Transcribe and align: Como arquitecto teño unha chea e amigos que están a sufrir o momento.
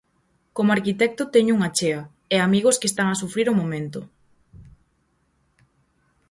Como 0.55 0.69
arquitecto 0.77 1.31
teño 1.35 1.55
unha 1.57 1.73
chea 1.77 2.01
e 2.33 2.35
amigos 2.39 2.79
que 2.79 2.89
están 2.91 3.07
a 3.09 3.19
sufrir 3.21 3.47
o 3.49 3.59
momento. 3.59 3.99